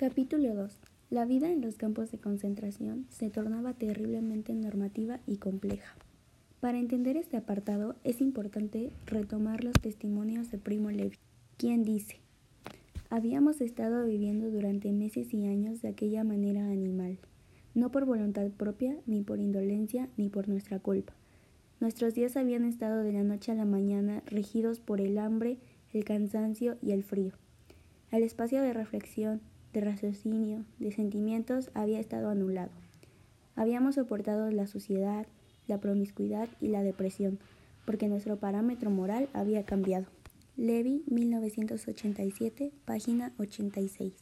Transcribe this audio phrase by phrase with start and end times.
[0.00, 0.78] Capítulo 2.
[1.10, 5.94] La vida en los campos de concentración se tornaba terriblemente normativa y compleja.
[6.58, 11.18] Para entender este apartado es importante retomar los testimonios de Primo Levi,
[11.58, 12.16] quien dice,
[13.10, 17.18] Habíamos estado viviendo durante meses y años de aquella manera animal,
[17.74, 21.12] no por voluntad propia, ni por indolencia, ni por nuestra culpa.
[21.78, 25.58] Nuestros días habían estado de la noche a la mañana regidos por el hambre,
[25.92, 27.34] el cansancio y el frío.
[28.10, 29.42] El espacio de reflexión,
[29.72, 32.70] de raciocinio, de sentimientos había estado anulado.
[33.56, 35.26] Habíamos soportado la suciedad,
[35.66, 37.38] la promiscuidad y la depresión,
[37.84, 40.06] porque nuestro parámetro moral había cambiado.
[40.56, 44.12] Levi, 1987, página 86.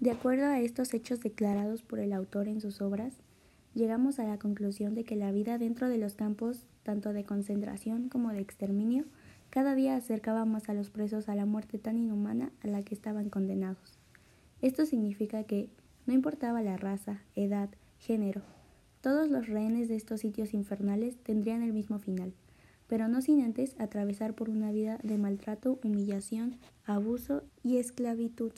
[0.00, 3.14] De acuerdo a estos hechos declarados por el autor en sus obras,
[3.74, 8.08] llegamos a la conclusión de que la vida dentro de los campos, tanto de concentración
[8.08, 9.04] como de exterminio,
[9.50, 12.94] cada día acercaba más a los presos a la muerte tan inhumana a la que
[12.94, 14.03] estaban condenados.
[14.64, 15.68] Esto significa que,
[16.06, 17.68] no importaba la raza, edad,
[17.98, 18.40] género,
[19.02, 22.32] todos los rehenes de estos sitios infernales tendrían el mismo final,
[22.86, 28.52] pero no sin antes atravesar por una vida de maltrato, humillación, abuso y esclavitud.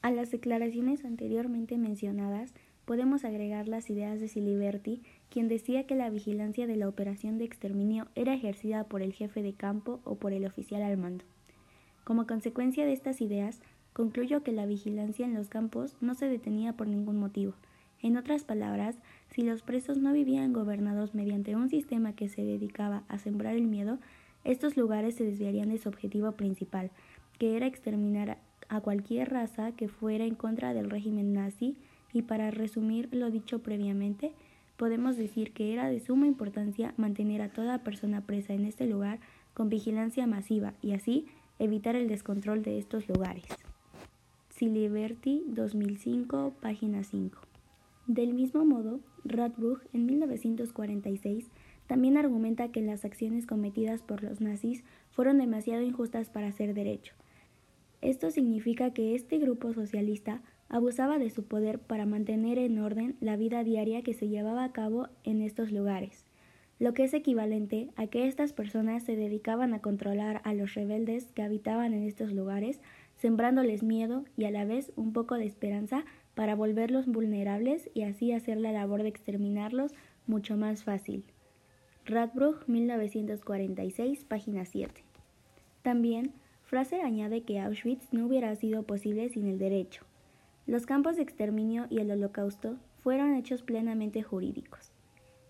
[0.00, 2.54] A las declaraciones anteriormente mencionadas
[2.86, 7.44] podemos agregar las ideas de Siliberti, quien decía que la vigilancia de la operación de
[7.44, 11.26] exterminio era ejercida por el jefe de campo o por el oficial al mando.
[12.04, 13.60] Como consecuencia de estas ideas,
[13.92, 17.54] Concluyo que la vigilancia en los campos no se detenía por ningún motivo.
[18.00, 18.96] En otras palabras,
[19.30, 23.66] si los presos no vivían gobernados mediante un sistema que se dedicaba a sembrar el
[23.66, 23.98] miedo,
[24.44, 26.90] estos lugares se desviarían de su objetivo principal,
[27.38, 31.76] que era exterminar a cualquier raza que fuera en contra del régimen nazi,
[32.12, 34.32] y para resumir lo dicho previamente,
[34.76, 39.20] podemos decir que era de suma importancia mantener a toda persona presa en este lugar
[39.54, 41.26] con vigilancia masiva y así
[41.58, 43.44] evitar el descontrol de estos lugares.
[44.62, 47.36] Siliberti 2005, página 5.
[48.06, 51.50] Del mismo modo, Radbruch en 1946
[51.88, 57.12] también argumenta que las acciones cometidas por los nazis fueron demasiado injustas para ser derecho.
[58.02, 63.34] Esto significa que este grupo socialista abusaba de su poder para mantener en orden la
[63.34, 66.24] vida diaria que se llevaba a cabo en estos lugares,
[66.78, 71.32] lo que es equivalente a que estas personas se dedicaban a controlar a los rebeldes
[71.32, 72.80] que habitaban en estos lugares
[73.22, 78.32] sembrándoles miedo y a la vez un poco de esperanza para volverlos vulnerables y así
[78.32, 79.94] hacer la labor de exterminarlos
[80.26, 81.22] mucho más fácil.
[82.04, 85.04] Radbruch 1946, página 7.
[85.82, 86.32] También,
[86.64, 90.04] Fraser añade que Auschwitz no hubiera sido posible sin el derecho.
[90.66, 94.90] Los campos de exterminio y el holocausto fueron hechos plenamente jurídicos.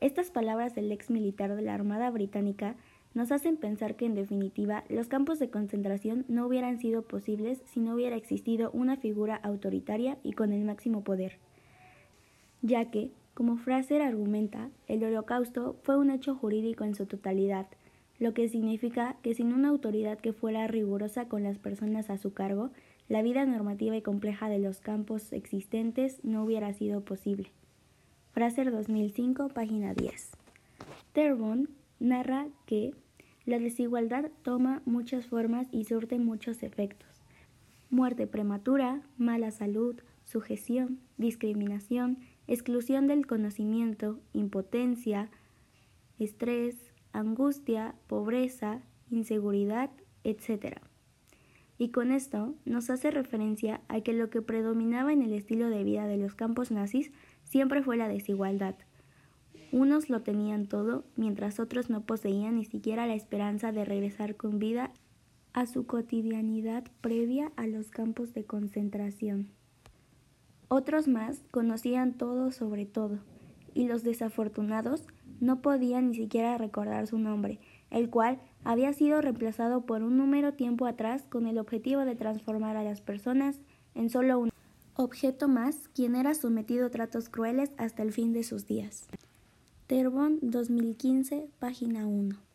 [0.00, 2.76] Estas palabras del ex militar de la Armada Británica
[3.14, 7.80] nos hacen pensar que en definitiva los campos de concentración no hubieran sido posibles si
[7.80, 11.38] no hubiera existido una figura autoritaria y con el máximo poder,
[12.62, 17.66] ya que, como Fraser argumenta, el holocausto fue un hecho jurídico en su totalidad,
[18.18, 22.32] lo que significa que sin una autoridad que fuera rigurosa con las personas a su
[22.32, 22.70] cargo,
[23.08, 27.50] la vida normativa y compleja de los campos existentes no hubiera sido posible.
[28.32, 30.30] Fraser 2005, página 10.
[31.12, 31.68] Terbon
[32.00, 32.94] narra que
[33.44, 37.08] la desigualdad toma muchas formas y surte muchos efectos.
[37.90, 45.30] Muerte prematura, mala salud, sujeción, discriminación, exclusión del conocimiento, impotencia,
[46.18, 49.90] estrés, angustia, pobreza, inseguridad,
[50.24, 50.80] etc.
[51.78, 55.84] Y con esto nos hace referencia a que lo que predominaba en el estilo de
[55.84, 57.12] vida de los campos nazis
[57.44, 58.74] siempre fue la desigualdad,
[59.72, 64.58] unos lo tenían todo, mientras otros no poseían ni siquiera la esperanza de regresar con
[64.58, 64.92] vida
[65.52, 69.48] a su cotidianidad previa a los campos de concentración.
[70.68, 73.18] Otros más conocían todo sobre todo,
[73.74, 75.06] y los desafortunados
[75.40, 80.54] no podían ni siquiera recordar su nombre, el cual había sido reemplazado por un número
[80.54, 83.60] tiempo atrás con el objetivo de transformar a las personas
[83.94, 84.50] en solo un
[84.94, 89.06] objeto más, quien era sometido a tratos crueles hasta el fin de sus días.
[89.88, 92.47] Terbon 2015, página 1.